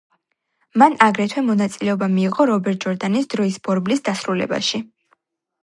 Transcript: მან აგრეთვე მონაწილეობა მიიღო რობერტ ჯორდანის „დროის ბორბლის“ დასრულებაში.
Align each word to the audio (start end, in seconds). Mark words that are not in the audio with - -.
მან 0.81 0.95
აგრეთვე 1.07 1.43
მონაწილეობა 1.49 2.07
მიიღო 2.15 2.47
რობერტ 2.53 2.83
ჯორდანის 2.87 3.29
„დროის 3.37 3.61
ბორბლის“ 3.71 4.03
დასრულებაში. 4.11 4.83